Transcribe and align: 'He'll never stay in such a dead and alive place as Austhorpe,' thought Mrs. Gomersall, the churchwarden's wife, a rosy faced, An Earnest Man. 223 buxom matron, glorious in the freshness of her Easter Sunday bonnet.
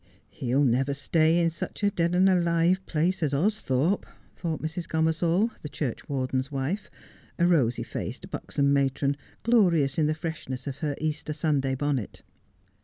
'He'll 0.31 0.63
never 0.63 0.95
stay 0.95 1.37
in 1.37 1.51
such 1.51 1.83
a 1.83 1.91
dead 1.91 2.15
and 2.15 2.27
alive 2.27 2.83
place 2.87 3.21
as 3.21 3.33
Austhorpe,' 3.35 4.05
thought 4.35 4.59
Mrs. 4.59 4.87
Gomersall, 4.87 5.51
the 5.61 5.69
churchwarden's 5.69 6.51
wife, 6.51 6.89
a 7.37 7.45
rosy 7.45 7.83
faced, 7.83 8.23
An 8.25 8.31
Earnest 8.33 8.57
Man. 8.57 8.89
223 8.89 9.11
buxom 9.11 9.13
matron, 9.13 9.17
glorious 9.43 9.99
in 9.99 10.07
the 10.07 10.15
freshness 10.15 10.65
of 10.65 10.79
her 10.79 10.95
Easter 10.99 11.33
Sunday 11.33 11.75
bonnet. 11.75 12.23